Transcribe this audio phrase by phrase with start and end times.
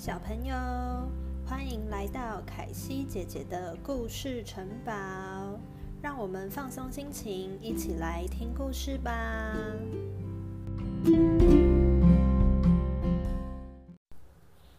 [0.00, 0.54] 小朋友，
[1.46, 4.92] 欢迎来到凯西姐姐的故事城堡，
[6.00, 9.54] 让我们放松心情，一起来听故事吧。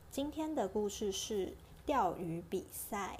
[0.10, 1.54] 今天的故事是
[1.86, 3.20] 钓鱼比赛。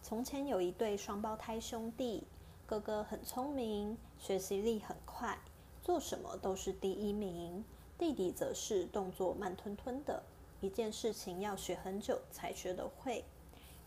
[0.00, 2.26] 从前有一对双胞胎兄弟，
[2.64, 5.38] 哥哥很聪明，学习力很快，
[5.82, 7.62] 做什么都是第一名；
[7.98, 10.22] 弟弟则是动作慢吞吞的。
[10.62, 13.24] 一件事情要学很久才学得会。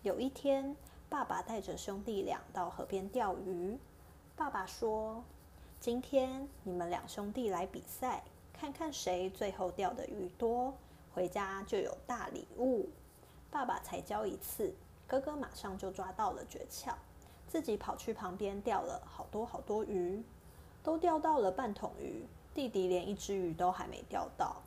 [0.03, 0.75] 有一天，
[1.07, 3.77] 爸爸带着兄弟俩到河边钓鱼。
[4.35, 5.23] 爸爸说
[5.79, 10.73] ：“今天你们两兄弟来比赛，看看谁最后钓的鱼多，
[11.13, 12.89] 回家就有大礼物。”
[13.49, 14.75] 爸爸才教一次，
[15.07, 16.93] 哥哥马上就抓到了诀窍，
[17.47, 20.21] 自己跑去旁边钓了好多好多鱼，
[20.83, 22.25] 都钓到了半桶鱼。
[22.53, 24.57] 弟弟连一只鱼都还没钓到。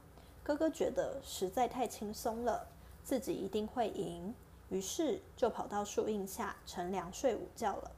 [0.49, 2.67] 哥哥觉得实在太轻松了，
[3.05, 4.35] 自己一定会赢，
[4.71, 7.91] 于是就跑到树荫下乘凉睡午觉了。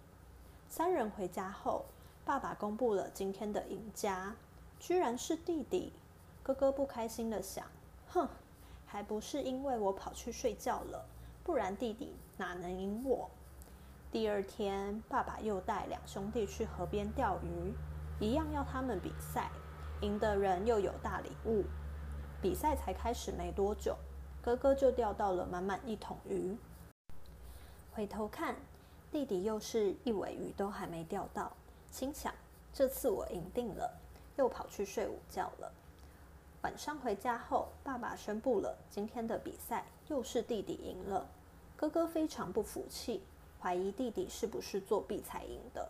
[0.68, 1.84] 三人回家后，
[2.24, 4.34] 爸爸公布了今天的赢家，
[4.80, 5.92] 居然是弟弟。
[6.42, 7.64] 哥哥不开心的想：
[8.08, 8.28] 哼，
[8.84, 11.06] 还不是因为我跑去睡觉了，
[11.44, 13.30] 不然弟弟哪能赢我？
[14.10, 17.72] 第二天，爸爸又带两兄弟去河边钓鱼，
[18.18, 19.52] 一样要他们比赛，
[20.00, 21.62] 赢的人又有大礼物。
[22.42, 23.94] 比赛才开始没多久，
[24.40, 26.56] 哥哥就钓到了满满一桶鱼。
[27.92, 28.56] 回头看，
[29.12, 31.52] 弟弟又是一尾鱼都还没钓到，
[31.90, 32.32] 心想
[32.72, 33.92] 这次我赢定了，
[34.36, 35.70] 又跑去睡午觉了。
[36.62, 41.26] 晚上回家后，爸爸宣布了今天的比赛又是弟弟赢了。
[41.76, 43.22] 哥哥非常不服气，
[43.60, 45.86] 怀疑弟弟是不是作弊才赢的。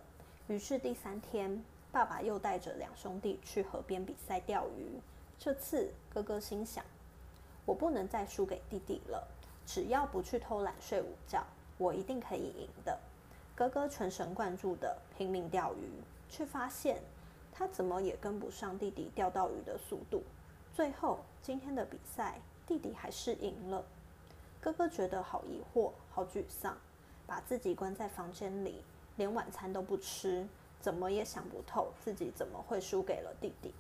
[0.49, 5.01] 于是第三天，爸爸又带着两兄弟去河边比赛钓鱼。
[5.43, 6.85] 这次哥哥心想
[7.65, 9.27] ：“我不能再输给弟弟了。
[9.65, 11.43] 只要不去偷懒睡午觉，
[11.79, 13.01] 我一定可以赢的。”
[13.57, 17.01] 哥哥全神贯注的拼命钓鱼，却发现
[17.51, 20.23] 他怎么也跟不上弟弟钓到鱼的速度。
[20.75, 23.83] 最后，今天的比赛，弟弟还是赢了。
[24.61, 26.77] 哥哥觉得好疑惑、好沮丧，
[27.27, 28.85] 把自己关在房间里，
[29.17, 30.47] 连晚餐都不吃，
[30.83, 33.73] 怎么也想不透自己怎么会输给了弟弟。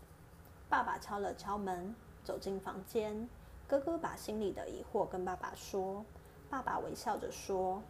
[0.70, 1.92] 爸爸敲了敲门，
[2.22, 3.28] 走进房间。
[3.66, 6.04] 哥哥把心里的疑惑跟爸爸说。
[6.48, 7.82] 爸爸微笑着说：“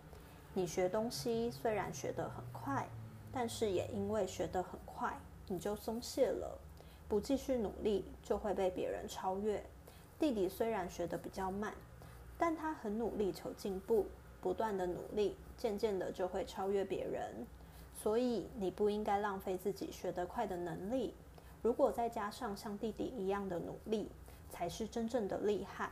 [0.55, 2.89] 你学东西虽然学得很快，
[3.31, 5.15] 但是也因为学得很快，
[5.47, 6.59] 你就松懈了，
[7.07, 9.63] 不继续努力，就会被别人超越。
[10.19, 11.75] 弟弟虽然学得比较慢，
[12.39, 14.07] 但他很努力求进步，
[14.41, 17.47] 不断的努力，渐渐的就会超越别人。
[17.95, 21.15] 所以你不应该浪费自己学得快的能力。”
[21.63, 24.11] 如果再加上像弟弟一样的努力，
[24.49, 25.91] 才是真正的厉害。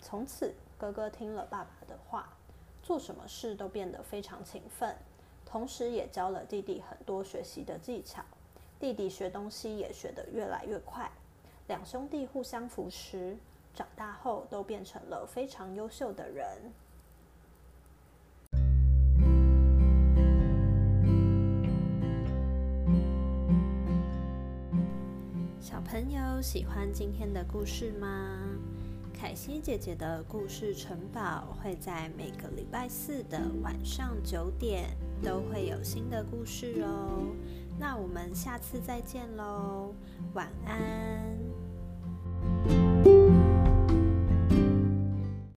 [0.00, 2.28] 从此，哥哥听了爸爸的话，
[2.82, 4.94] 做什么事都变得非常勤奋，
[5.44, 8.22] 同时也教了弟弟很多学习的技巧。
[8.78, 11.10] 弟弟学东西也学得越来越快，
[11.66, 13.36] 两兄弟互相扶持，
[13.74, 16.58] 长大后都变成了非常优秀的人。
[25.68, 28.38] 小朋友喜欢今天的故事吗？
[29.12, 37.34] 凯西姐姐的故事城堡会在每个礼拜四的晚上九点都会有新的故事哦。
[37.80, 39.92] 那我们下次再见喽，
[40.34, 41.36] 晚安。